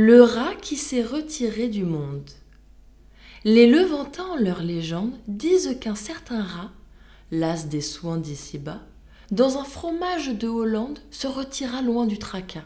[0.00, 2.30] Le rat qui s'est retiré du monde.
[3.42, 6.70] Les Levantins, en leur légende, disent qu'un certain rat,
[7.32, 8.80] las des soins d'ici-bas,
[9.32, 12.62] dans un fromage de Hollande, se retira loin du tracas.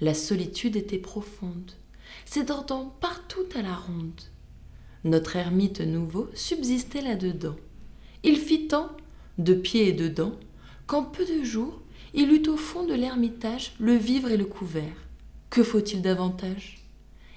[0.00, 1.70] La solitude était profonde,
[2.24, 4.20] s'étendant partout à la ronde.
[5.04, 7.54] Notre ermite nouveau subsistait là-dedans.
[8.24, 8.88] Il fit tant,
[9.38, 10.34] de pieds et de dents,
[10.88, 11.80] qu'en peu de jours,
[12.12, 14.96] il eut au fond de l'ermitage le vivre et le couvert.
[15.54, 16.84] Que faut-il davantage?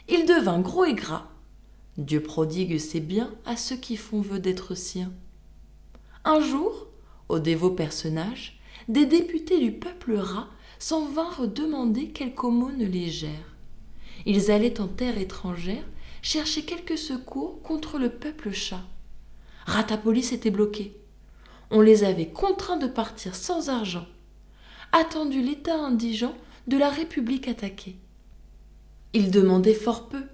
[0.09, 1.27] Il devint gros et gras.
[1.99, 5.11] Dieu prodigue ses biens à ceux qui font vœu d'être siens.
[6.25, 6.87] Un jour,
[7.29, 10.47] au dévot personnage, des députés du peuple rat
[10.79, 13.55] s'en vinrent demander quelque aumône légère.
[14.25, 15.85] Ils allaient en terre étrangère
[16.23, 18.81] chercher quelques secours contre le peuple chat.
[19.67, 20.99] Ratapolis était bloqué.
[21.69, 24.07] On les avait contraints de partir sans argent.
[24.91, 26.33] Attendu l'état indigent
[26.65, 27.95] de la République attaquée.
[29.19, 30.25] Il demandait fort peu,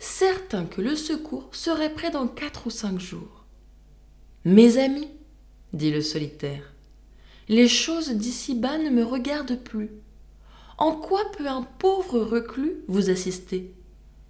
[0.00, 3.44] certain que le secours serait prêt dans quatre ou cinq jours.
[4.44, 5.08] Mes amis,
[5.72, 6.74] dit le solitaire,
[7.48, 9.92] les choses d'ici-bas ne me regardent plus.
[10.78, 13.72] En quoi peut un pauvre reclus vous assister?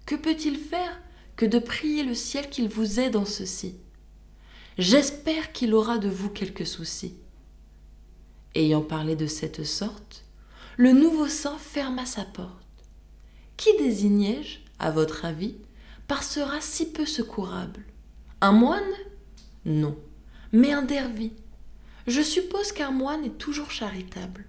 [0.05, 1.01] Que peut-il faire
[1.35, 3.73] que de prier le ciel qu'il vous aide en ceci?
[4.77, 7.15] J'espère qu'il aura de vous quelques soucis.
[8.53, 10.25] Ayant parlé de cette sorte,
[10.77, 12.64] le nouveau saint ferma sa porte.
[13.65, 15.55] Qui désignai-je, à votre avis,
[16.07, 17.81] par ce rat si peu secourable?
[18.39, 18.83] Un moine?
[19.65, 19.97] Non,
[20.51, 21.33] mais un dervis?
[22.05, 24.45] Je suppose qu'un moine est toujours charitable.